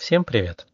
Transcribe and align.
Всем 0.00 0.24
привет! 0.24 0.66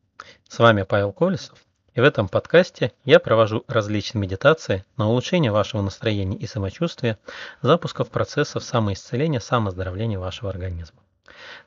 С 0.49 0.61
вами 0.61 0.85
Павел 0.85 1.13
Колесов, 1.13 1.59
и 1.95 2.01
в 2.01 2.05
этом 2.05 2.29
подкасте 2.29 2.93
я 3.05 3.19
провожу 3.19 3.65
различные 3.67 4.23
медитации 4.23 4.85
на 4.97 5.09
улучшение 5.09 5.51
вашего 5.51 5.83
настроения 5.83 6.37
и 6.37 6.47
самочувствия, 6.47 7.19
запусков 7.61 8.09
процессов 8.09 8.63
самоисцеления, 8.63 9.41
самоздоровления 9.41 10.17
вашего 10.17 10.49
организма. 10.49 11.01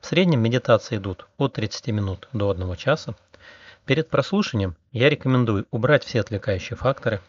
В 0.00 0.06
среднем 0.06 0.40
медитации 0.40 0.96
идут 0.96 1.26
от 1.36 1.52
30 1.52 1.88
минут 1.88 2.30
до 2.32 2.48
1 2.48 2.76
часа. 2.76 3.14
Перед 3.84 4.08
прослушиванием 4.08 4.74
я 4.90 5.10
рекомендую 5.10 5.66
убрать 5.70 6.02
все 6.02 6.20
отвлекающие 6.20 6.78
факторы, 6.78 7.20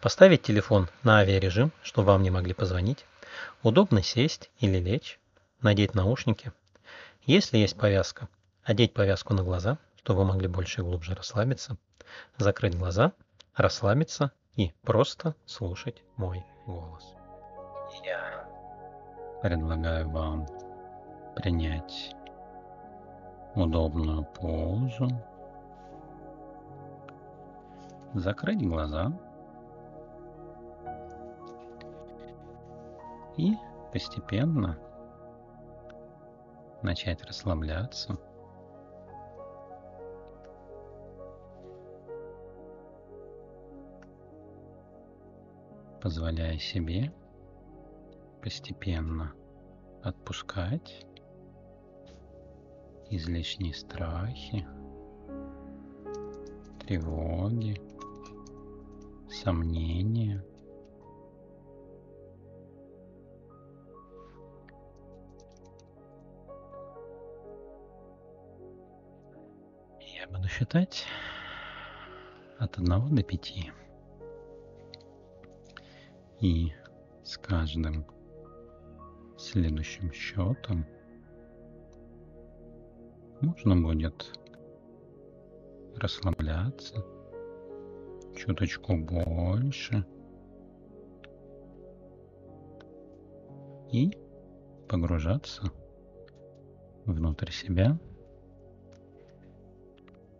поставить 0.00 0.42
телефон 0.42 0.88
на 1.04 1.20
авиарежим, 1.20 1.70
чтобы 1.84 2.08
вам 2.08 2.24
не 2.24 2.30
могли 2.30 2.54
позвонить, 2.54 3.06
удобно 3.62 4.02
сесть 4.02 4.50
или 4.58 4.78
лечь, 4.78 5.20
надеть 5.62 5.94
наушники. 5.94 6.50
Если 7.24 7.58
есть 7.58 7.76
повязка, 7.76 8.26
одеть 8.66 8.92
повязку 8.92 9.32
на 9.32 9.44
глаза, 9.44 9.78
чтобы 9.96 10.20
вы 10.20 10.26
могли 10.26 10.48
больше 10.48 10.80
и 10.80 10.84
глубже 10.84 11.14
расслабиться, 11.14 11.76
закрыть 12.36 12.76
глаза, 12.76 13.12
расслабиться 13.54 14.32
и 14.56 14.72
просто 14.82 15.36
слушать 15.46 16.02
мой 16.16 16.44
голос. 16.66 17.14
Я 18.04 18.48
предлагаю 19.40 20.10
вам 20.10 20.46
принять 21.36 22.14
удобную 23.54 24.24
позу, 24.24 25.08
закрыть 28.14 28.66
глаза 28.66 29.12
и 33.36 33.54
постепенно 33.92 34.76
начать 36.82 37.22
расслабляться. 37.22 38.18
Позволяя 46.00 46.58
себе 46.58 47.12
постепенно 48.42 49.34
отпускать 50.02 51.06
излишние 53.10 53.74
страхи, 53.74 54.66
тревоги, 56.80 57.80
сомнения. 59.28 60.44
Я 70.00 70.28
буду 70.28 70.48
считать 70.48 71.04
от 72.58 72.78
одного 72.78 73.08
до 73.08 73.22
пяти. 73.22 73.72
И 76.40 76.72
с 77.24 77.38
каждым 77.38 78.04
следующим 79.38 80.12
счетом 80.12 80.84
можно 83.40 83.76
будет 83.76 84.38
расслабляться 85.96 87.04
чуточку 88.36 88.96
больше 88.98 90.06
и 93.90 94.10
погружаться 94.88 95.72
внутрь 97.06 97.50
себя 97.50 97.98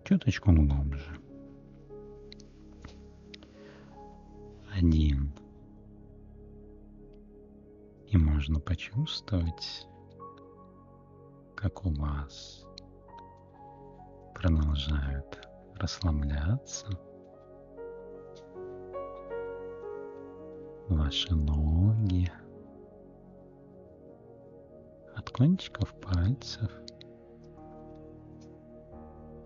чуточку 0.04 0.52
глубже. 0.52 1.18
Один 4.74 5.25
можно 8.46 8.60
почувствовать, 8.60 9.88
как 11.56 11.84
у 11.84 11.90
вас 11.90 12.64
продолжают 14.36 15.48
расслабляться 15.74 16.86
ваши 20.88 21.34
ноги 21.34 22.30
от 25.16 25.28
кончиков 25.30 25.92
пальцев 26.00 26.70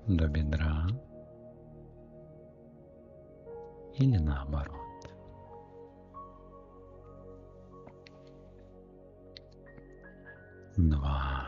до 0.09 0.29
бедра 0.29 0.89
или 3.97 4.19
наоборот. 4.19 4.90
Два 10.89 11.45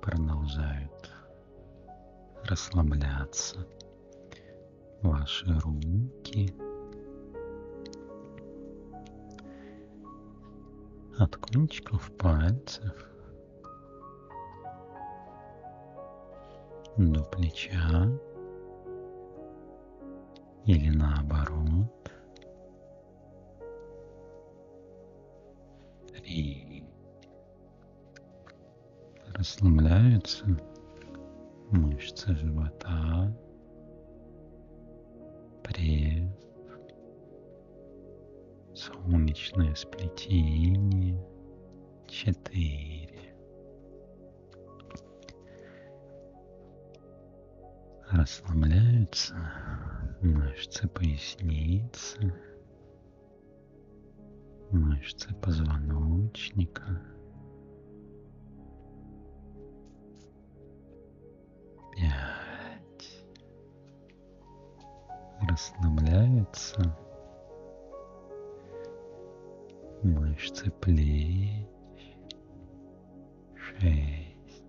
продолжают 0.00 1.10
расслабляться 2.44 3.66
ваши 5.02 5.46
руки. 5.60 6.52
От 11.18 11.36
кончиков 11.36 12.10
пальцев 12.16 12.94
до 16.96 17.22
плеча 17.24 18.08
или 20.64 20.90
наоборот 20.90 22.01
расслабляются 29.42 30.46
мышцы 31.72 32.32
живота, 32.36 33.36
пресс, 35.64 36.30
солнечное 38.72 39.74
сплетение, 39.74 41.20
четыре. 42.06 43.34
Расслабляются 48.12 49.34
мышцы 50.20 50.86
поясницы, 50.86 52.32
мышцы 54.70 55.34
позвоночника, 55.42 57.02
Расслабляются 65.52 66.96
мышцы 70.02 70.70
плеч. 70.80 71.68
Шесть. 73.54 74.64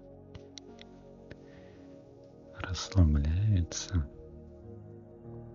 Расслабляются 2.57 4.05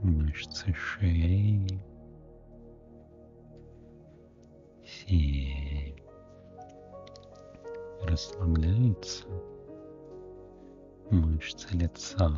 мышцы 0.00 0.72
шеи. 0.72 1.78
Семь. 4.86 5.98
Расслабляется 8.00 9.26
мышцы 11.10 11.68
лица, 11.76 12.30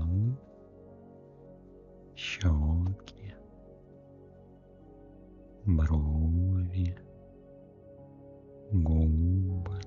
щеки, 2.21 3.35
брови, 5.65 6.95
губы, 8.73 9.81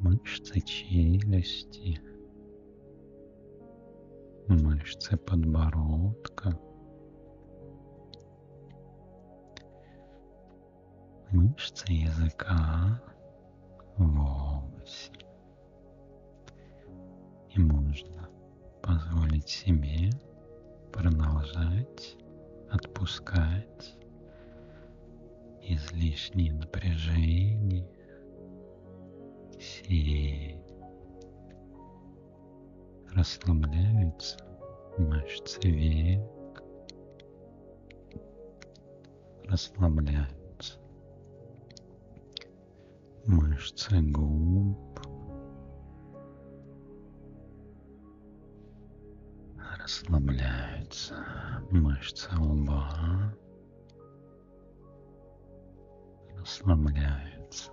мышцы 0.00 0.60
челюсти, 0.62 2.00
мышцы 4.48 5.18
подбородка, 5.18 6.58
мышцы 11.30 11.92
языка, 11.92 13.02
восемь 13.98 15.21
позволить 18.82 19.48
себе 19.48 20.10
продолжать 20.92 22.16
отпускать 22.70 23.94
излишние 25.62 26.52
напряжения, 26.52 27.86
И 29.88 30.56
расслабляются 33.14 34.38
мышцы 34.98 35.60
век, 35.62 36.62
расслабляются 39.44 40.78
мышцы 43.26 44.00
губ, 44.00 44.91
расслабляются 49.92 51.14
мышцы 51.70 52.30
лба, 52.38 53.34
расслабляются 56.34 57.70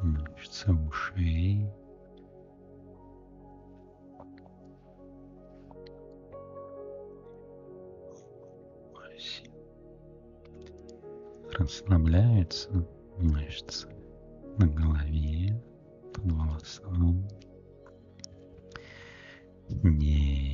мышцы 0.00 0.72
ушей, 0.72 1.68
расслабляются 11.58 12.70
мышцы 13.18 13.86
на 14.56 14.66
голове, 14.66 15.62
под 16.14 16.32
волосами. 16.32 17.28
Девять. 19.68 20.51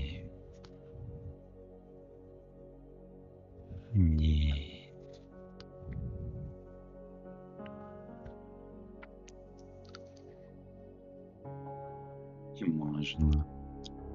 И 13.17 13.23
можно 13.23 13.47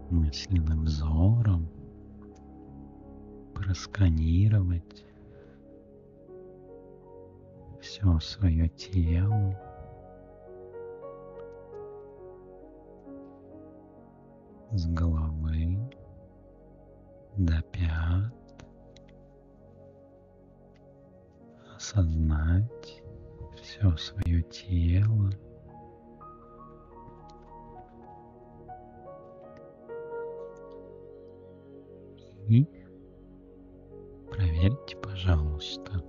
мысленным 0.09 0.83
взором 0.83 1.67
просканировать 3.55 5.05
все 7.81 8.19
свое 8.19 8.69
тело, 8.69 9.59
с 14.71 14.85
головы 14.87 15.79
до 17.35 17.61
пят, 17.71 18.33
осознать 21.75 23.01
все 23.55 23.95
свое 23.97 24.43
тело, 24.43 25.31
и 32.53 32.67
проверьте, 34.29 34.95
пожалуйста, 34.97 36.03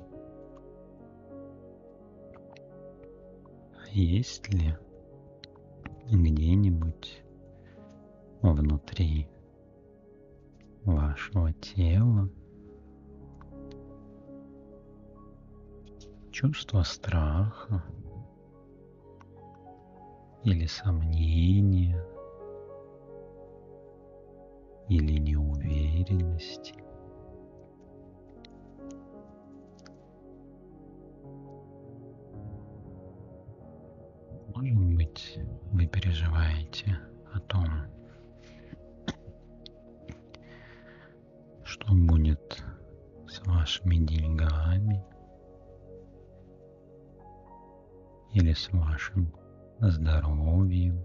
есть 3.92 4.52
ли 4.52 4.76
где-нибудь 6.10 7.22
внутри 8.42 9.26
вашего 10.84 11.52
тела 11.54 12.28
чувство 16.30 16.82
страха 16.82 17.82
или 20.42 20.66
сомнения 20.66 22.04
или 24.88 25.18
неуверенности. 25.18 25.43
Может 34.54 34.96
быть, 34.96 35.38
вы 35.72 35.86
переживаете 35.86 36.98
о 37.32 37.40
том, 37.40 37.64
что 41.64 41.94
будет 41.94 42.62
с 43.26 43.40
вашими 43.46 43.96
деньгами 43.96 45.02
или 48.34 48.52
с 48.52 48.70
вашим 48.72 49.34
здоровьем 49.80 51.02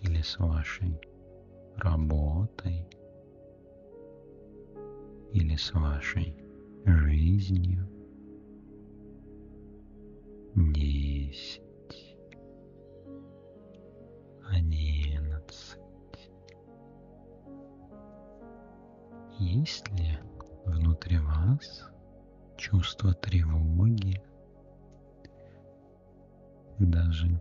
или 0.00 0.20
с 0.20 0.36
вашей 0.40 1.00
работой 1.76 2.88
или 5.32 5.56
с 5.56 5.72
вашей 5.72 6.34
жизнью. 6.84 7.88
Десять, 10.54 12.16
одиннадцать. 14.48 15.80
Есть 19.38 19.88
ли 19.90 20.18
внутри 20.64 21.18
вас 21.18 21.90
чувство 22.56 23.12
тревоги, 23.12 24.22
даже 26.78 27.40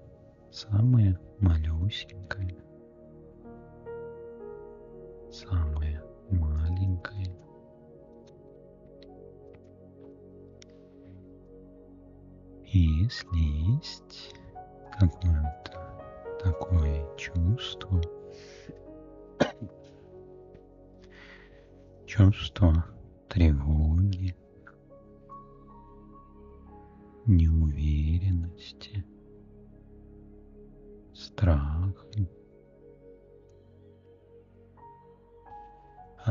самое 0.52 1.18
малюсенькое, 1.40 2.58
самое 5.36 6.02
маленькое. 6.30 7.36
И 12.72 12.80
если 12.80 13.38
есть 13.38 14.34
какое-то 14.98 16.40
такое 16.42 17.06
чувство, 17.18 18.02
чувство 22.06 22.86
тревоги, 23.28 24.36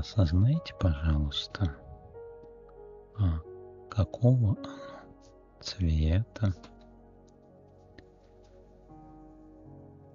Осознайте, 0.04 0.74
пожалуйста, 0.78 1.74
а 3.18 3.40
какого 3.88 4.54
оно 4.54 5.62
цвета, 5.62 6.52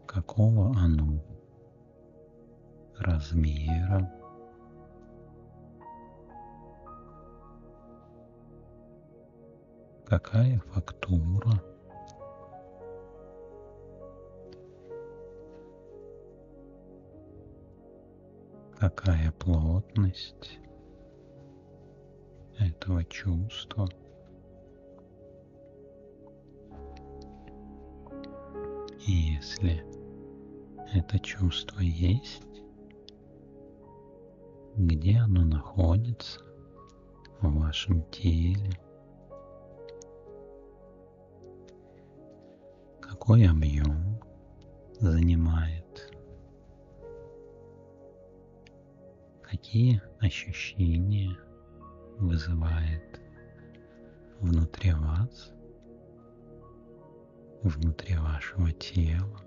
какого 0.06 0.68
оно 0.78 1.24
размера, 3.00 4.14
какая 10.06 10.60
фактура, 10.60 11.64
какая 18.80 19.34
плотность 19.34 20.58
этого 22.58 23.04
чувства. 23.04 23.90
И 29.06 29.12
если 29.12 29.84
это 30.94 31.20
чувство 31.20 31.82
есть, 31.82 32.64
где 34.78 35.18
оно 35.18 35.44
находится 35.44 36.40
в 37.42 37.54
вашем 37.60 38.04
теле, 38.12 38.72
какой 43.02 43.46
объем 43.46 44.22
занимает, 45.00 45.79
какие 49.60 50.02
ощущения 50.22 51.38
вызывает 52.18 53.20
внутри 54.40 54.94
вас, 54.94 55.52
внутри 57.62 58.16
вашего 58.16 58.72
тела. 58.72 59.42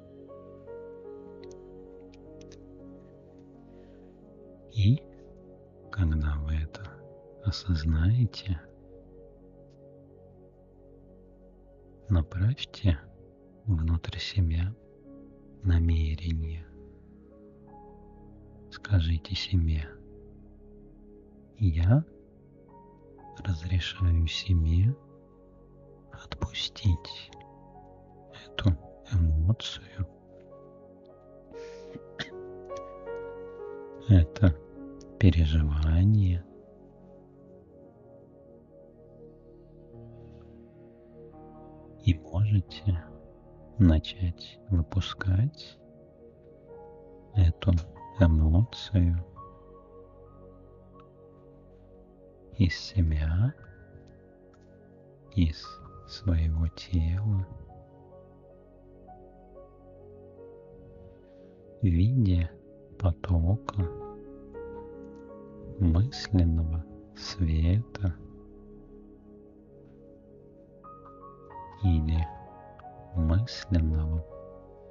И 4.75 5.03
когда 5.91 6.37
вы 6.41 6.57
это 6.57 6.87
осознаете, 7.45 8.61
направьте 12.11 12.99
внутрь 13.65 14.19
себя 14.19 14.75
намерение. 15.63 16.67
Скажите 18.71 19.35
себе, 19.35 19.87
я 21.69 22.05
разрешаю 23.45 24.27
себе 24.27 24.97
отпустить 26.11 27.31
эту 28.49 28.71
эмоцию, 29.13 30.09
это 34.09 34.57
переживание, 35.21 36.45
и 42.05 42.15
можете 42.15 43.05
начать 43.79 44.59
выпускать 44.69 45.79
эту 47.37 47.73
эмоцию 48.19 49.25
из 52.59 52.75
себя, 52.75 53.55
из 55.35 55.65
своего 56.07 56.69
тела, 56.69 57.47
в 61.81 61.87
виде 61.87 62.51
потока 62.99 63.89
мысленного 65.81 66.85
света 67.17 68.15
или 71.83 72.27
мысленного 73.17 74.25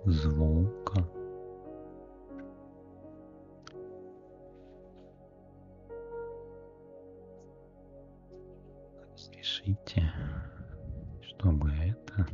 звука. 0.06 1.21
Разрешите, 9.41 10.03
чтобы 11.24 11.71
это 11.71 12.27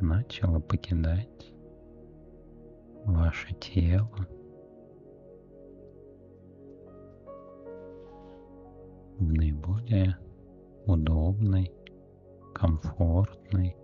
начало 0.00 0.60
покидать 0.60 1.52
ваше 3.04 3.52
тело. 3.54 4.28
в 9.18 9.32
наиболее 9.32 10.18
удобной, 10.86 11.72
комфортной, 12.54 13.74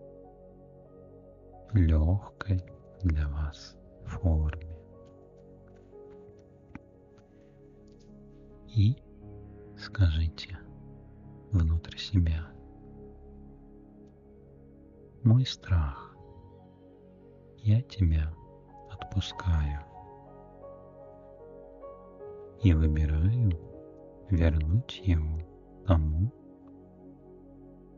легкой 1.73 2.63
для 3.03 3.27
вас 3.29 3.77
форме. 4.05 4.79
И 8.69 8.97
скажите 9.77 10.62
себя, 12.03 12.47
мой 15.23 15.47
страх, 15.47 16.17
я 17.59 17.81
тебя 17.83 18.35
отпускаю 18.91 19.81
и 22.61 22.75
выбираю 22.75 23.53
вернуть 24.31 25.01
его 25.05 25.39
тому, 25.87 26.33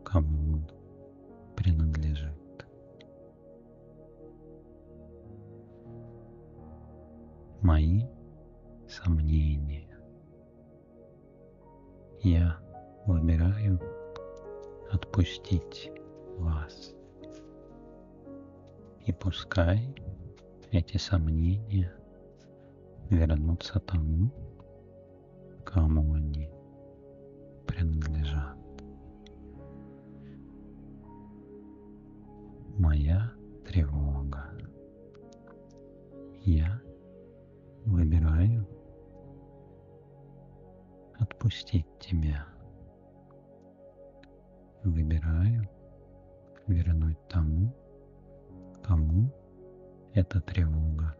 кому 0.05 0.53
он 0.55 0.69
принадлежит. 1.57 2.35
Мои 7.63 8.03
сомнения. 8.87 9.89
Я 12.23 12.59
выбираю 13.07 13.79
отпустить 14.95 15.91
вас. 16.39 16.95
И 19.05 19.13
пускай 19.13 19.95
эти 20.71 20.97
сомнения 20.99 21.93
вернутся 23.11 23.81
тому, 23.81 24.31
кому 25.65 26.15
они 26.15 26.49
принадлежат. 27.67 28.57
Моя 32.79 33.33
тревога. 33.67 34.51
Я 36.43 36.81
выбираю 37.85 38.67
отпустить 41.19 41.87
тебя. 41.99 42.54
Эта 50.35 50.41
тревога 50.41 51.15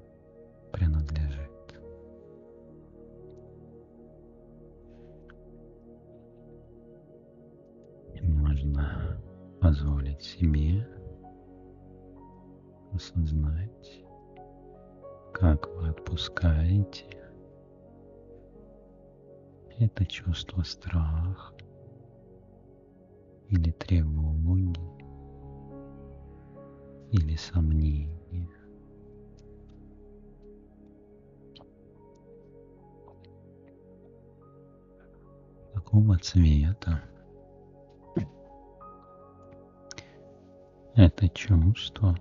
принадлежит. 0.73 1.51
И 8.15 8.27
можно 8.27 9.23
позволить 9.61 10.21
себе 10.23 10.89
осознать, 12.93 14.03
как 15.33 15.69
вы 15.77 15.91
отпускаете 15.91 17.07
это 19.79 20.07
чувство 20.07 20.63
страха 20.63 21.55
или 23.49 23.71
тревоги 23.71 24.81
или 27.13 27.37
сомнения. 27.37 28.24
Какого 35.95 36.19
цвета 36.19 37.01
это 40.97 41.29
чувство, 41.29 42.17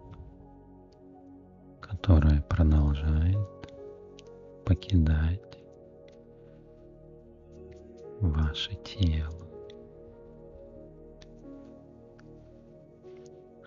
которое 1.82 2.44
продолжает 2.44 3.36
покидать 4.64 5.58
ваше 8.22 8.76
тело. 8.84 9.50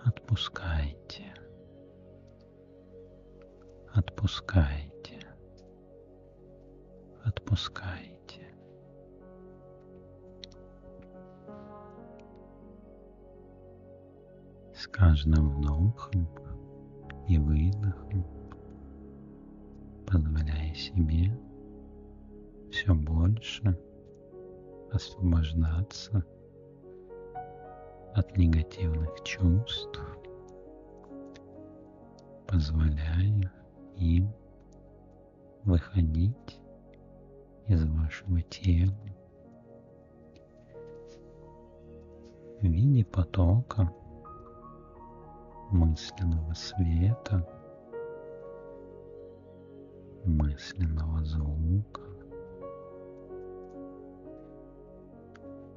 Отпускайте. 0.05 1.33
Отпускайте. 3.93 5.19
Отпускайте. 7.25 8.46
С 14.77 14.85
каждым 14.85 15.49
вдохом 15.49 16.27
и 17.27 17.39
выдохом 17.39 18.23
позволяя 20.05 20.71
себе 20.75 21.35
все 22.69 22.93
больше 22.93 23.75
освобождаться 24.91 26.23
от 28.13 28.37
негативных 28.37 29.23
чувств, 29.23 29.99
позволяя 32.45 33.51
им 33.95 34.31
выходить 35.63 36.59
из 37.65 37.83
вашего 37.83 38.43
тела. 38.43 38.93
В 42.61 42.65
виде 42.65 43.03
потока 43.05 43.91
мысленного 45.71 46.53
света, 46.53 47.45
мысленного 50.25 51.23
звука. 51.25 52.01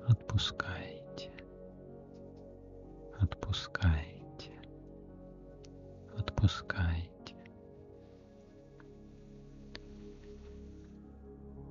Отпускайте, 0.07 1.33
отпускайте, 3.19 4.53
отпускайте. 6.17 7.37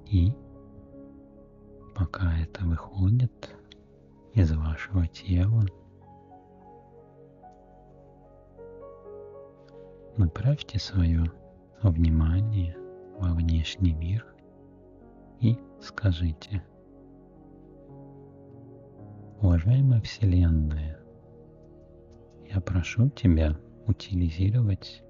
И 0.05 0.33
пока 1.95 2.37
это 2.37 2.65
выходит 2.65 3.55
из 4.33 4.51
вашего 4.53 5.07
тела, 5.07 5.63
направьте 10.19 10.77
свое 10.79 11.31
внимание 11.81 12.75
во 13.17 13.33
внешний 13.33 13.93
мир 13.93 14.25
и 15.39 15.57
скажите, 15.79 16.61
уважаемая 19.41 20.01
Вселенная, 20.01 20.99
я 22.53 22.59
прошу 22.59 23.09
тебя 23.09 23.57
утилизировать 23.87 25.01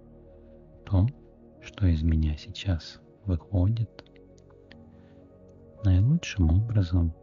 то, 0.86 1.08
что 1.60 1.88
из 1.88 2.04
меня 2.04 2.38
сейчас 2.38 3.02
выходит. 3.26 3.90
Наилучшим 5.84 6.52
образом 6.52 7.16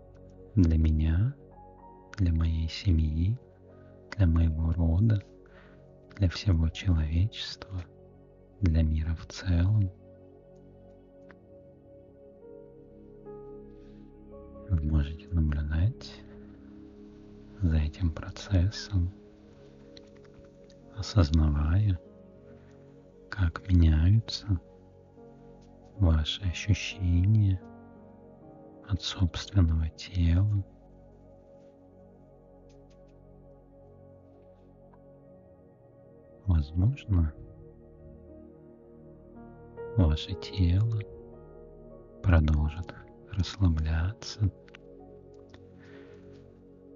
для 0.56 0.76
меня, 0.76 1.36
для 2.18 2.32
моей 2.32 2.68
семьи, 2.68 3.38
для 4.16 4.26
моего 4.26 4.72
рода, 4.72 5.22
для 6.16 6.28
всего 6.30 6.68
человечества, 6.70 7.84
для 8.60 8.82
мира 8.82 9.14
в 9.14 9.26
целом. 9.26 9.90
Вы 14.68 14.82
можете 14.82 15.28
наблюдать 15.28 16.14
за 17.60 17.76
этим 17.76 18.10
процессом, 18.10 19.12
осознавая, 20.96 21.98
как 23.30 23.68
меняются 23.68 24.60
ваши 25.98 26.42
ощущения 26.44 27.60
от 28.88 29.02
собственного 29.02 29.88
тела. 29.90 30.64
Возможно, 36.56 37.34
ваше 39.98 40.32
тело 40.36 40.98
продолжит 42.22 42.94
расслабляться, 43.30 44.50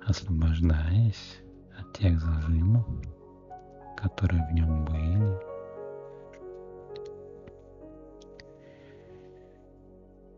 освобождаясь 0.06 1.42
от 1.78 1.92
тех 1.92 2.18
зажимов, 2.18 2.86
которые 3.98 4.48
в 4.48 4.54
нем 4.54 4.86
были. 4.86 5.38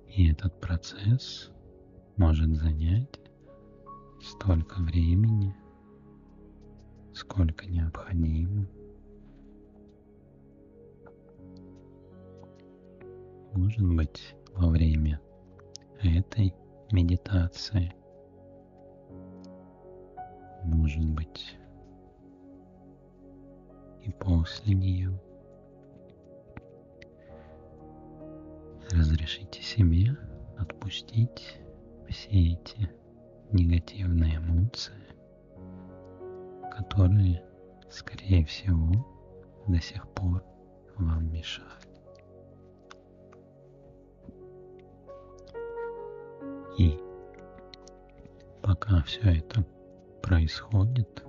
И 0.09 0.33
этот 0.33 0.61
процесс 0.61 1.49
может 2.17 2.57
занять 2.57 3.21
столько 4.21 4.81
времени, 4.81 5.55
сколько 7.15 7.67
необходимо. 7.67 8.67
Может 13.55 13.87
быть, 13.95 14.35
во 14.55 14.69
время 14.69 15.21
этой 16.01 16.55
медитации, 16.91 17.93
может 20.65 21.05
быть, 21.05 21.57
и 24.03 24.11
после 24.13 24.75
нее. 24.75 25.21
Разрешите 28.91 29.63
себе 29.63 30.17
отпустить 30.59 31.59
все 32.09 32.29
эти 32.31 32.91
негативные 33.53 34.37
эмоции, 34.37 34.95
которые, 36.71 37.45
скорее 37.91 38.45
всего, 38.45 39.07
до 39.69 39.81
сих 39.81 40.09
пор 40.15 40.43
вам 40.97 41.31
мешали. 41.33 41.92
Пока 48.73 49.03
все 49.03 49.21
это 49.21 49.67
происходит, 50.23 51.23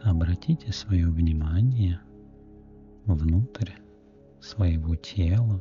обратите 0.00 0.72
свое 0.72 1.08
внимание 1.08 2.00
внутрь 3.04 3.72
своего 4.40 4.94
тела. 4.94 5.60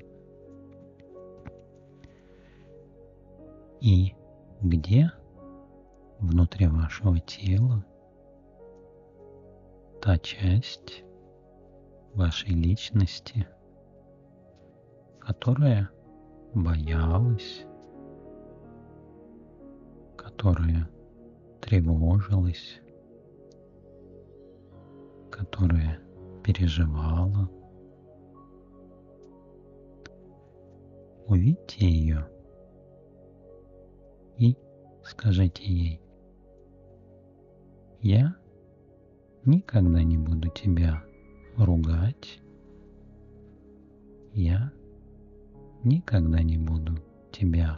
И 3.81 4.13
где? 4.61 5.11
Внутри 6.19 6.67
вашего 6.67 7.19
тела. 7.19 7.83
Та 10.03 10.19
часть 10.19 11.03
вашей 12.13 12.49
личности, 12.49 13.47
которая 15.19 15.89
боялась, 16.53 17.65
которая 20.39 20.89
тревожилась, 21.59 22.79
которая 25.29 25.99
переживала. 26.45 27.49
Увидьте 31.27 31.85
ее 31.85 32.25
и 34.37 34.57
скажите 35.03 35.65
ей, 35.65 36.01
я 37.99 38.33
никогда 39.43 40.01
не 40.03 40.17
буду 40.17 40.47
тебя 40.51 41.03
ругать, 41.57 42.39
я 44.33 44.71
никогда 45.83 46.41
не 46.41 46.57
буду 46.57 46.93
тебя 47.29 47.77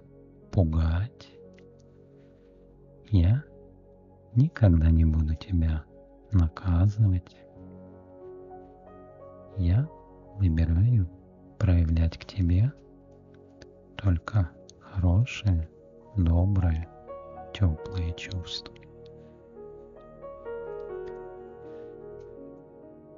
пугать, 0.51 1.40
я 3.11 3.43
никогда 4.35 4.89
не 4.89 5.03
буду 5.03 5.35
тебя 5.35 5.83
наказывать. 6.31 7.35
Я 9.57 9.87
выбираю 10.37 11.09
проявлять 11.59 12.17
к 12.17 12.23
тебе 12.23 12.71
только 13.97 14.49
хорошие, 14.79 15.69
добрые, 16.15 16.87
теплые 17.53 18.13
чувства. 18.13 18.73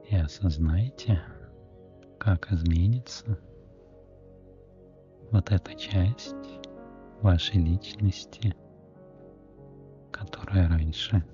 И 0.10 0.16
осознайте, 0.16 1.22
как 2.18 2.52
изменится 2.52 3.40
вот 5.32 5.52
эта 5.52 5.76
часть 5.76 6.36
вашей 7.22 7.62
личности, 7.62 8.56
которая 10.14 10.70
раньше 10.70 11.26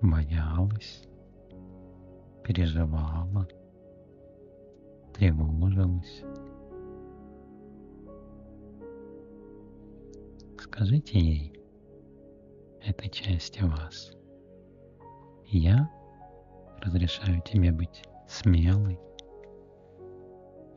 боялась, 0.00 1.02
переживала, 2.44 3.46
тревожилась. 5.12 6.22
Скажите 10.58 11.18
ей, 11.18 11.52
этой 12.82 13.10
части 13.10 13.60
вас, 13.62 14.12
я 15.48 15.90
разрешаю 16.80 17.42
тебе 17.42 17.72
быть 17.72 18.04
смелой, 18.28 18.98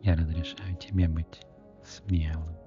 я 0.02 0.16
разрешаю 0.16 0.76
тебе 0.78 1.08
быть 1.08 1.42
смелым. 1.84 2.58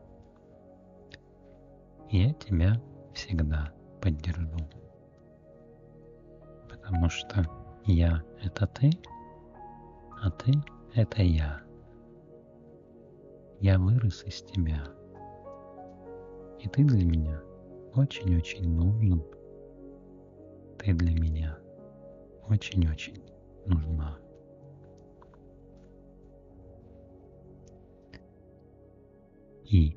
Я 2.11 2.33
тебя 2.35 2.81
всегда 3.13 3.73
поддержу. 4.05 4.59
Потому 6.69 7.09
что 7.09 7.49
я— 7.87 8.23
это 8.43 8.67
ты, 8.67 8.91
а 10.21 10.31
ты— 10.31 10.53
это 10.95 11.23
я. 11.23 11.63
Я 13.61 13.79
вырос 13.79 14.23
из 14.25 14.43
тебя. 14.43 14.85
И 16.61 16.69
ты 16.69 16.85
для 16.85 17.03
меня 17.07 17.41
очень-очень 17.95 18.69
нужен. 18.69 19.25
Ты 20.79 20.93
для 20.93 21.19
меня 21.19 21.59
очень-очень 22.47 23.25
нужна. 23.65 24.19
И 29.65 29.97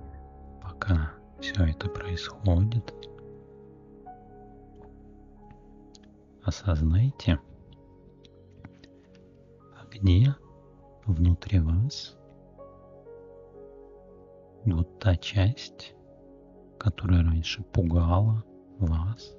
пока 0.61 1.11
все 1.41 1.65
это 1.65 1.89
происходит, 1.89 2.93
осознайте, 6.47 7.39
где 9.91 10.33
внутри 11.05 11.59
вас 11.59 12.17
вот 14.63 14.97
та 14.99 15.17
часть, 15.17 15.93
которая 16.79 17.23
раньше 17.23 17.63
пугала 17.63 18.45
вас, 18.79 19.35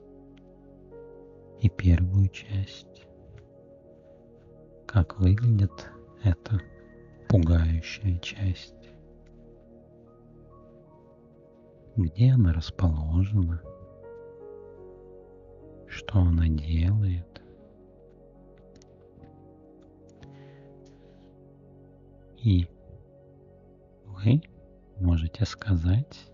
и 1.61 1.71
первую 1.71 2.29
часть, 2.29 3.07
как 4.87 5.18
выглядит 5.18 5.90
эта 6.23 6.61
пугающая 7.29 8.18
часть. 8.18 8.75
Где 11.97 12.33
она 12.33 12.53
расположена? 12.53 13.62
Что 15.98 16.20
она 16.20 16.46
делает? 16.46 17.42
И 22.37 22.68
вы 24.06 24.40
можете 25.00 25.44
сказать 25.44 26.30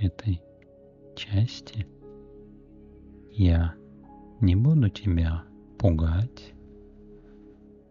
этой 0.00 0.42
части, 1.14 1.86
я 3.30 3.76
не 4.40 4.56
буду 4.56 4.88
тебя 4.88 5.44
пугать, 5.78 6.52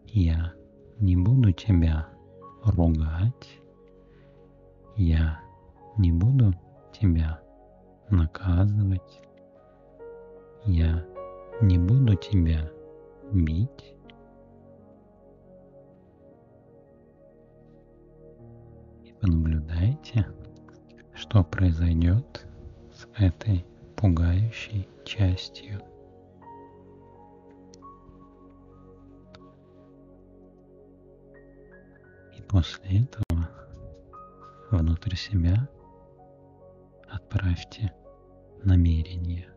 я 0.04 0.52
не 0.98 1.16
буду 1.16 1.52
тебя 1.52 2.06
ругать, 2.62 3.58
я 4.94 5.40
не 5.96 6.12
буду 6.12 6.52
тебя 6.92 7.40
наказывать, 8.10 9.22
я 10.68 11.02
не 11.62 11.78
буду 11.78 12.14
тебя 12.14 12.70
бить, 13.32 13.96
и 19.02 19.12
понаблюдайте, 19.18 20.26
что 21.14 21.42
произойдет 21.42 22.46
с 22.92 23.08
этой 23.16 23.64
пугающей 23.96 24.86
частью. 25.04 25.80
И 32.36 32.42
после 32.42 33.04
этого 33.04 33.48
внутрь 34.70 35.16
себя 35.16 35.66
отправьте 37.08 37.90
намерение. 38.62 39.48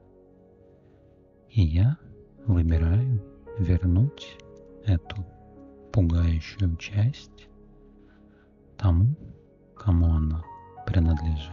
И 1.53 1.63
я 1.63 1.97
выбираю 2.45 3.21
вернуть 3.59 4.37
эту 4.85 5.25
пугающую 5.91 6.77
часть 6.77 7.49
тому, 8.77 9.13
кому 9.75 10.05
она 10.05 10.45
принадлежит. 10.87 11.51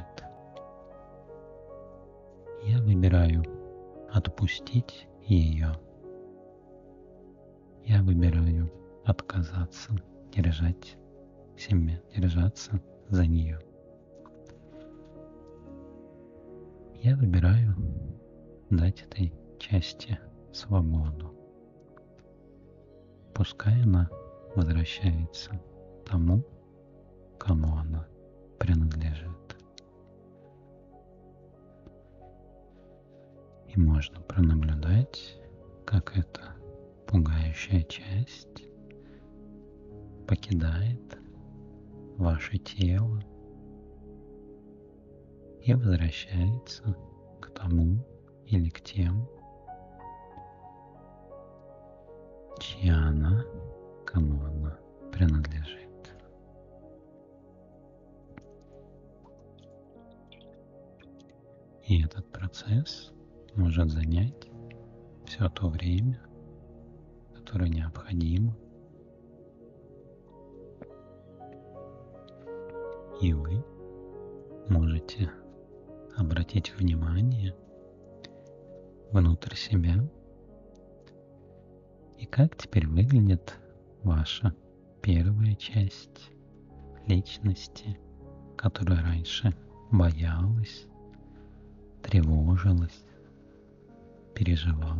Я 2.62 2.80
выбираю 2.80 3.42
отпустить 4.12 5.08
ее. 5.26 5.72
Я 7.84 8.00
выбираю 8.04 8.70
отказаться 9.04 9.96
держать 10.32 10.96
себя, 11.56 12.00
держаться 12.14 12.80
за 13.08 13.26
нее. 13.26 13.58
Я 17.02 17.16
выбираю 17.16 17.74
дать 18.70 19.02
этой 19.02 19.32
части 19.58 20.18
свободу. 20.52 21.34
Пускай 23.34 23.82
она 23.82 24.08
возвращается 24.54 25.60
тому, 26.04 26.44
кому 27.38 27.76
она 27.76 28.06
принадлежит. 28.58 29.56
И 33.68 33.78
можно 33.78 34.20
пронаблюдать, 34.22 35.38
как 35.84 36.16
эта 36.16 36.56
пугающая 37.06 37.82
часть 37.82 38.64
покидает 40.26 41.18
ваше 42.16 42.58
тело 42.58 43.22
и 45.62 45.74
возвращается 45.74 46.96
к 47.40 47.50
тому 47.50 48.04
или 48.46 48.68
к 48.70 48.80
тем, 48.80 49.28
чья 52.58 52.96
она, 52.96 53.44
кому 54.04 54.42
она 54.42 54.78
принадлежит. 55.12 55.88
И 61.84 62.02
этот 62.02 62.30
процесс 62.30 63.12
может 63.54 63.90
занять 63.90 64.48
все 65.24 65.48
то 65.48 65.68
время, 65.68 66.20
которое 67.34 67.70
необходимо. 67.70 68.56
И 73.20 73.32
вы 73.32 73.64
можете 74.68 75.30
обратить 76.16 76.74
внимание 76.76 77.54
внутрь 79.10 79.54
себя 79.54 79.94
и 82.18 82.26
как 82.26 82.56
теперь 82.56 82.86
выглядит 82.86 83.56
ваша 84.02 84.54
первая 85.02 85.54
часть 85.54 86.30
личности, 87.06 87.98
которая 88.56 89.02
раньше 89.02 89.54
боялась, 89.90 90.86
тревожилась, 92.02 93.04
переживал. 94.34 94.98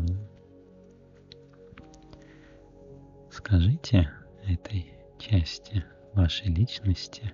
Скажите 3.31 4.11
этой 4.47 4.93
части 5.19 5.85
вашей 6.15 6.47
личности, 6.47 7.33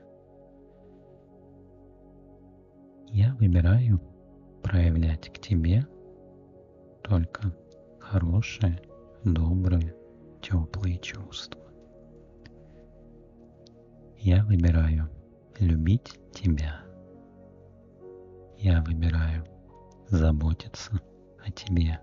я 3.08 3.34
выбираю 3.34 4.00
проявлять 4.62 5.32
к 5.32 5.38
тебе 5.38 5.86
только 7.02 7.54
хорошие, 8.00 8.80
добрые, 9.24 9.94
теплые 10.42 10.98
чувства. 10.98 11.60
Я 14.18 14.44
выбираю 14.44 15.08
любить 15.58 16.18
тебя. 16.32 16.82
Я 18.58 18.82
выбираю 18.82 19.44
заботиться 20.08 21.00
о 21.44 21.50
тебе. 21.50 22.00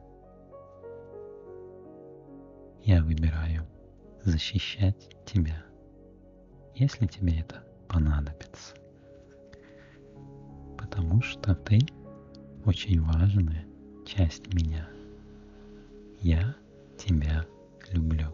Я 2.83 3.03
выбираю 3.03 3.67
защищать 4.23 5.15
тебя, 5.25 5.63
если 6.75 7.05
тебе 7.05 7.39
это 7.39 7.63
понадобится. 7.87 8.75
Потому 10.77 11.21
что 11.21 11.53
ты 11.55 11.79
очень 12.65 13.01
важная 13.01 13.65
часть 14.05 14.53
меня. 14.53 14.87
Я 16.19 16.55
тебя 17.01 17.45
люблю. 17.91 18.27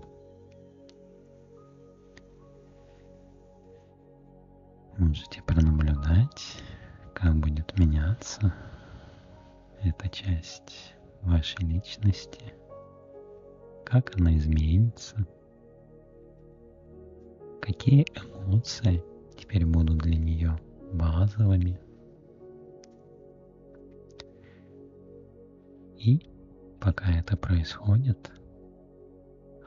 Можете 4.98 5.42
пронаблюдать, 5.44 6.62
как 7.14 7.36
будет 7.36 7.78
меняться 7.80 8.54
эта 9.82 10.10
часть 10.10 10.96
вашей 11.22 11.66
личности, 11.66 12.54
как 13.86 14.20
она 14.20 14.36
изменится, 14.36 15.16
какие 17.62 18.06
эмоции 18.16 19.02
теперь 19.38 19.66
будут 19.66 20.00
для 20.00 20.18
нее 20.18 20.60
базовыми. 20.92 21.80
И 25.96 26.22
пока 26.82 27.12
это 27.12 27.38
происходит, 27.38 28.32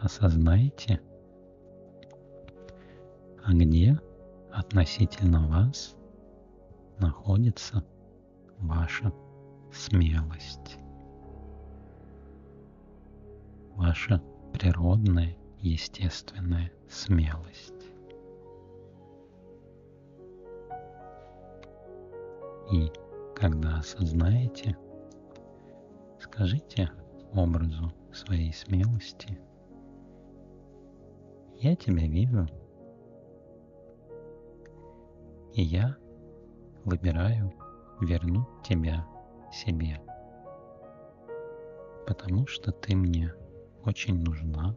осознайте, 0.00 1.00
а 3.44 3.52
где 3.52 3.98
относительно 4.52 5.46
вас 5.46 5.96
находится 6.98 7.84
ваша 8.58 9.12
смелость 9.72 10.78
ваша 13.80 14.22
природная, 14.52 15.34
естественная 15.58 16.70
смелость. 16.88 17.72
И 22.70 22.92
когда 23.34 23.78
осознаете, 23.78 24.76
скажите 26.20 26.90
образу 27.32 27.90
своей 28.12 28.52
смелости, 28.52 29.40
я 31.60 31.76
тебя 31.76 32.06
вижу, 32.06 32.46
и 35.52 35.62
я 35.62 35.96
выбираю 36.84 37.52
вернуть 38.00 38.48
тебя 38.64 39.06
себе, 39.52 40.00
потому 42.06 42.46
что 42.46 42.72
ты 42.72 42.96
мне 42.96 43.34
очень 43.84 44.22
нужна. 44.22 44.74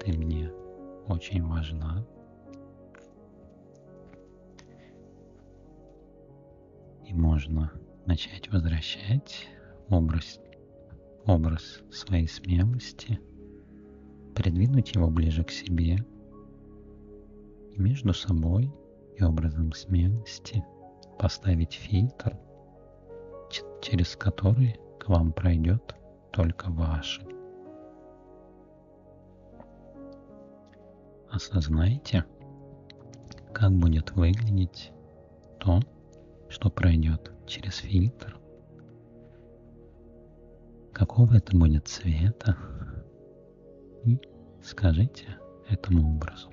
ты 0.00 0.12
мне 0.16 0.50
очень 1.08 1.44
важна. 1.46 2.06
И 7.04 7.12
можно 7.12 7.72
начать 8.06 8.50
возвращать 8.52 9.48
образ, 9.90 10.40
образ 11.26 11.82
своей 11.90 12.28
смелости, 12.28 13.20
придвинуть 14.68 14.94
его 14.94 15.08
ближе 15.08 15.44
к 15.44 15.50
себе 15.50 15.96
между 17.76 18.12
собой 18.12 18.70
и 19.16 19.24
образом 19.24 19.72
смелости 19.72 20.62
поставить 21.18 21.72
фильтр, 21.72 22.36
через 23.80 24.14
который 24.16 24.78
к 24.98 25.08
вам 25.08 25.32
пройдет 25.32 25.94
только 26.32 26.70
ваше. 26.70 27.22
Осознайте, 31.30 32.24
как 33.52 33.72
будет 33.72 34.12
выглядеть 34.12 34.92
то, 35.60 35.80
что 36.48 36.70
пройдет 36.70 37.32
через 37.46 37.76
фильтр, 37.78 38.38
какого 40.92 41.34
это 41.34 41.56
будет 41.56 41.86
цвета, 41.86 42.56
и 44.04 44.18
скажите 44.68 45.26
этому 45.70 46.14
образу. 46.14 46.50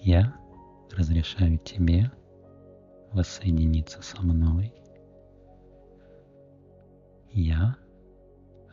Я 0.00 0.36
разрешаю 0.90 1.58
тебе 1.58 2.10
воссоединиться 3.12 4.02
со 4.02 4.20
мной. 4.22 4.74
Я 7.30 7.76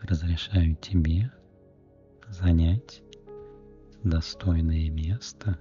разрешаю 0.02 0.76
тебе 0.78 1.32
занять 2.28 3.04
достойное 4.04 4.90
место 4.90 5.60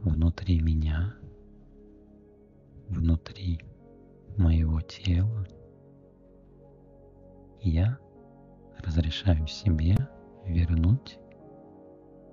внутри 0.00 0.60
меня, 0.60 1.14
внутри 2.88 3.60
моего 4.36 4.80
тела. 4.80 5.46
Я 7.60 8.00
разрешаю 8.84 9.46
себе 9.46 9.96
вернуть 10.52 11.18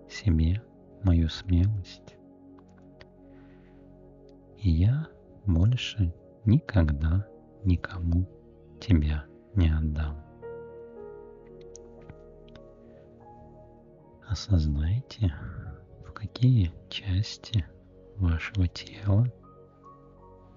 себе 0.09 0.61
мою 1.03 1.29
смелость. 1.29 2.15
И 4.57 4.69
я 4.69 5.07
больше 5.45 6.13
никогда 6.45 7.25
никому 7.63 8.27
тебя 8.79 9.25
не 9.55 9.69
отдам. 9.69 10.23
Осознайте, 14.27 15.33
в 16.05 16.11
какие 16.11 16.71
части 16.89 17.65
вашего 18.17 18.67
тела 18.67 19.25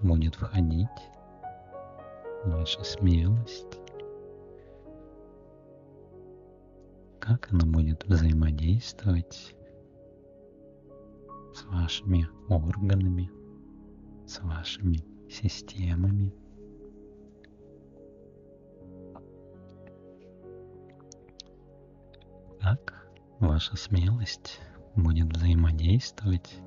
будет 0.02 0.34
входить 0.34 0.88
ваша 2.44 2.82
смелость, 2.82 3.78
как 7.22 7.52
она 7.52 7.64
будет 7.64 8.04
взаимодействовать 8.04 9.54
с 11.54 11.64
вашими 11.66 12.28
органами, 12.48 13.30
с 14.26 14.40
вашими 14.40 14.98
системами. 15.30 16.34
Как 22.60 23.08
ваша 23.38 23.76
смелость 23.76 24.60
будет 24.96 25.28
взаимодействовать 25.28 26.58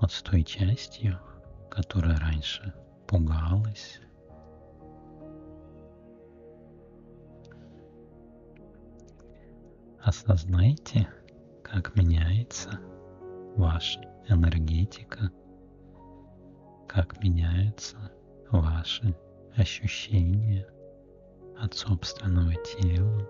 вот 0.00 0.10
с 0.10 0.22
той 0.22 0.44
частью, 0.44 1.20
которая 1.70 2.16
раньше 2.16 2.72
пугалась, 3.06 4.00
осознайте, 10.02 11.08
как 11.62 11.94
меняется 11.96 12.80
ваша 13.56 14.00
энергетика, 14.28 15.30
как 16.88 17.22
меняются 17.22 17.96
ваши 18.50 19.16
ощущения– 19.56 20.66
от 21.60 21.74
собственного 21.74 22.54
тела. 22.54 23.28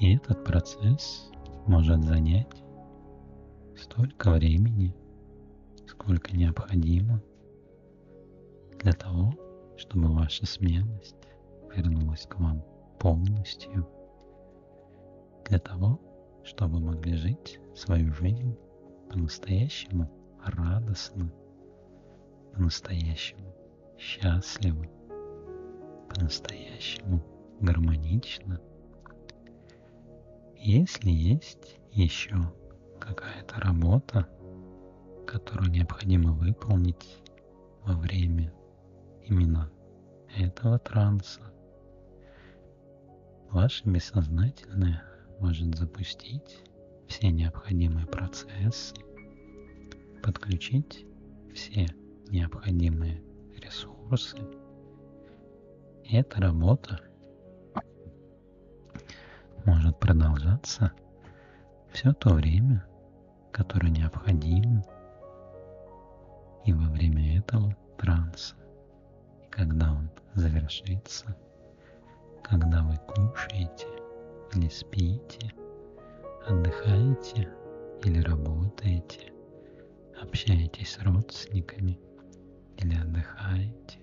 И 0.00 0.16
этот 0.16 0.42
процесс 0.44 1.30
может 1.66 2.02
занять 2.02 2.62
столько 3.76 4.30
времени, 4.30 4.94
сколько 5.86 6.34
необходимо 6.34 7.22
для 8.78 8.92
того, 8.92 9.34
чтобы 9.76 10.08
ваша 10.14 10.46
смелость 10.46 11.16
вернулась 11.74 12.26
к 12.26 12.38
вам 12.38 12.64
полностью, 12.98 13.88
для 15.46 15.58
того, 15.58 16.00
чтобы 16.44 16.80
могли 16.80 17.14
жить 17.14 17.60
свою 17.74 18.12
жизнь 18.14 18.56
по-настоящему 19.08 20.10
радостно 20.44 21.32
по-настоящему 22.52 23.54
счастливы, 23.98 24.88
по-настоящему 26.08 27.22
гармонично. 27.60 28.60
Если 30.56 31.10
есть 31.10 31.78
еще 31.92 32.52
какая-то 32.98 33.60
работа, 33.60 34.28
которую 35.26 35.70
необходимо 35.70 36.32
выполнить 36.32 37.18
во 37.82 37.94
время 37.94 38.52
именно 39.24 39.70
этого 40.36 40.78
транса, 40.78 41.40
ваше 43.50 43.88
бессознательное 43.88 45.02
может 45.40 45.74
запустить 45.76 46.62
все 47.08 47.30
необходимые 47.30 48.06
процессы, 48.06 48.94
подключить 50.22 51.04
все 51.52 51.86
необходимые 52.28 53.22
ресурсы. 53.56 54.38
И 56.04 56.16
эта 56.16 56.40
работа 56.40 57.00
может 59.64 59.98
продолжаться 59.98 60.92
все 61.92 62.12
то 62.12 62.34
время, 62.34 62.86
которое 63.52 63.90
необходимо 63.90 64.84
и 66.64 66.72
во 66.72 66.88
время 66.90 67.38
этого 67.38 67.76
транса. 67.98 68.54
И 69.42 69.50
когда 69.50 69.92
он 69.92 70.10
завершится, 70.34 71.36
когда 72.42 72.82
вы 72.82 72.96
кушаете 73.06 73.86
или 74.54 74.68
спите, 74.68 75.52
отдыхаете 76.46 77.48
или 78.04 78.20
работаете, 78.22 79.32
общаетесь 80.20 80.92
с 80.92 81.02
родственниками– 81.02 81.98
или 82.82 82.94
отдыхаете. 82.94 83.98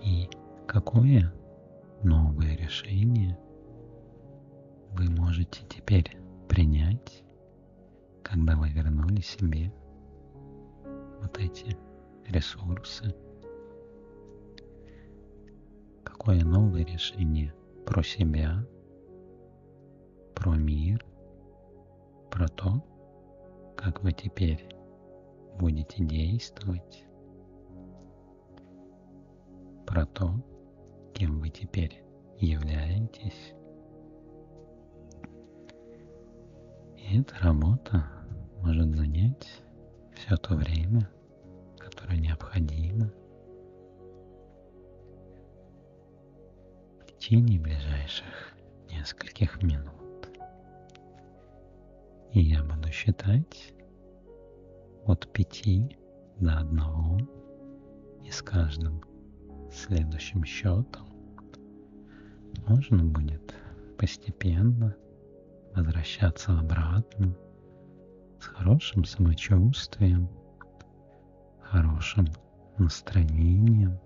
И 0.00 0.28
какое 0.66 1.32
новое 2.02 2.56
решение 2.56 3.38
вы 4.92 5.10
можете 5.10 5.64
теперь 5.68 6.16
принять, 6.48 7.22
когда 8.22 8.56
вы 8.56 8.70
вернули 8.70 9.20
себе 9.20 9.72
вот 11.20 11.38
эти 11.38 11.76
ресурсы? 12.26 13.14
Какое 16.28 16.44
новое 16.44 16.84
решение 16.84 17.54
про 17.86 18.02
себя, 18.02 18.62
про 20.34 20.56
мир, 20.56 21.02
про 22.30 22.46
то, 22.48 22.84
как 23.74 24.02
вы 24.02 24.12
теперь 24.12 24.68
будете 25.58 26.04
действовать, 26.04 27.02
про 29.86 30.04
то, 30.04 30.34
кем 31.14 31.40
вы 31.40 31.48
теперь 31.48 32.04
являетесь. 32.38 33.54
И 36.98 37.20
эта 37.20 37.36
работа 37.36 38.04
может 38.60 38.94
занять 38.94 39.62
все 40.12 40.36
то 40.36 40.56
время, 40.56 41.08
которое 41.78 42.18
необходимо 42.18 43.10
течение 47.28 47.60
ближайших 47.60 48.56
нескольких 48.90 49.62
минут. 49.62 50.30
И 52.32 52.40
я 52.40 52.64
буду 52.64 52.90
считать 52.90 53.74
от 55.04 55.30
пяти 55.34 55.94
до 56.40 56.60
одного, 56.60 57.18
И 58.24 58.30
с 58.30 58.40
каждым 58.40 59.02
следующим 59.70 60.42
счетом 60.42 61.06
можно 62.66 63.04
будет 63.04 63.54
постепенно 63.98 64.96
возвращаться 65.74 66.58
обратно 66.58 67.36
с 68.40 68.46
хорошим 68.46 69.04
самочувствием, 69.04 70.30
хорошим 71.60 72.26
настроением, 72.78 73.98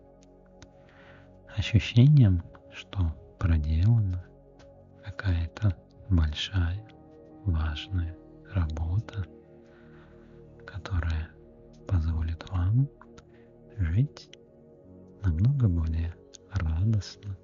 ощущением, 1.56 2.42
что 2.72 3.12
проделана 3.38 4.24
какая-то 5.04 5.76
большая, 6.08 6.86
важная 7.44 8.16
работа, 8.52 9.26
которая 10.66 11.28
позволит 11.86 12.48
вам 12.50 12.88
жить 13.76 14.30
намного 15.22 15.68
более 15.68 16.14
радостно, 16.50 17.36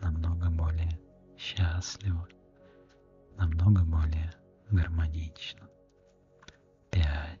намного 0.00 0.50
более 0.50 0.98
счастливо, 1.36 2.26
намного 3.36 3.84
более 3.84 4.32
гармонично. 4.70 5.68
Пять. 6.90 7.40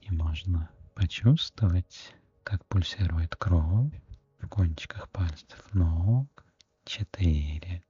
И 0.00 0.10
можно 0.10 0.70
почувствовать, 0.94 2.14
как 2.42 2.64
пульсирует 2.66 3.36
кровь 3.36 3.92
в 4.42 4.48
кончиках 4.48 5.08
пальцев 5.10 5.64
ног. 5.72 6.44
Четыре. 6.84 7.84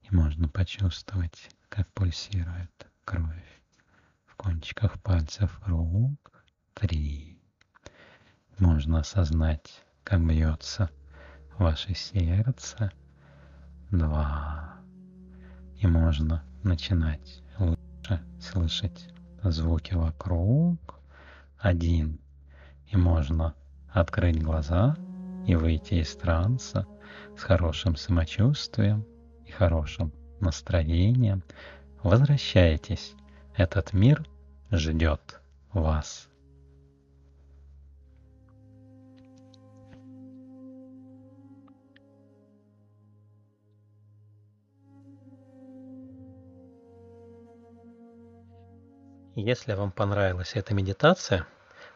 И 0.00 0.14
можно 0.14 0.48
почувствовать, 0.48 1.50
как 1.68 1.92
пульсирует 1.92 2.90
кровь 3.04 3.60
в 4.24 4.34
кончиках 4.34 5.00
пальцев 5.02 5.60
рук. 5.66 6.44
Три. 6.72 7.38
Можно 8.58 9.00
осознать, 9.00 9.84
как 10.04 10.26
бьется 10.26 10.90
ваше 11.58 11.94
сердце. 11.94 12.90
Два. 13.90 14.78
И 15.76 15.86
можно 15.86 16.42
начинать 16.62 17.42
лучше 17.58 18.24
слышать 18.40 19.10
звуки 19.42 19.92
вокруг. 19.92 20.98
Один. 21.58 22.18
И 22.86 22.96
можно 22.96 23.54
открыть 23.92 24.42
глаза 24.42 24.96
и 25.46 25.54
выйти 25.54 25.94
из 25.94 26.14
транса 26.16 26.86
с 27.36 27.42
хорошим 27.42 27.96
самочувствием 27.96 29.04
и 29.46 29.50
хорошим 29.50 30.12
настроением. 30.40 31.42
Возвращайтесь. 32.02 33.14
Этот 33.56 33.92
мир 33.92 34.24
ждет 34.70 35.40
вас. 35.72 36.28
Если 49.34 49.72
вам 49.72 49.92
понравилась 49.92 50.52
эта 50.54 50.74
медитация, 50.74 51.46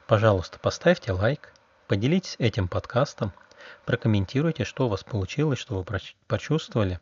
пожалуйста, 0.09 0.59
поставьте 0.59 1.13
лайк, 1.13 1.53
поделитесь 1.87 2.37
этим 2.39 2.69
подкастом, 2.69 3.33
прокомментируйте, 3.85 4.65
что 4.65 4.87
у 4.87 4.89
вас 4.89 5.05
получилось, 5.05 5.59
что 5.59 5.77
вы 5.77 5.85
почувствовали, 6.27 6.99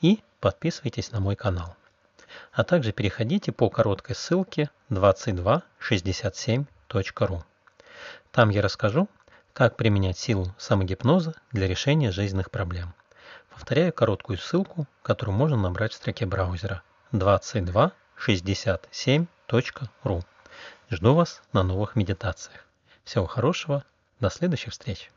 и 0.00 0.22
подписывайтесь 0.40 1.12
на 1.12 1.20
мой 1.20 1.36
канал. 1.36 1.76
А 2.52 2.64
также 2.64 2.92
переходите 2.92 3.52
по 3.52 3.68
короткой 3.70 4.16
ссылке 4.16 4.68
2267.ru. 4.90 7.44
Там 8.32 8.50
я 8.50 8.60
расскажу, 8.62 9.08
как 9.52 9.76
применять 9.76 10.18
силу 10.18 10.52
самогипноза 10.58 11.34
для 11.52 11.68
решения 11.68 12.10
жизненных 12.10 12.50
проблем. 12.50 12.92
Повторяю 13.50 13.92
короткую 13.92 14.38
ссылку, 14.38 14.88
которую 15.02 15.36
можно 15.36 15.56
набрать 15.56 15.92
в 15.92 15.96
строке 15.96 16.26
браузера 16.26 16.82
2267 17.12 19.26
ру. 20.02 20.24
Жду 20.90 21.14
вас 21.14 21.40
на 21.52 21.62
новых 21.62 21.94
медитациях. 21.94 22.66
Всего 23.04 23.26
хорошего, 23.26 23.84
до 24.24 24.30
следующих 24.30 24.72
встреч. 24.72 25.10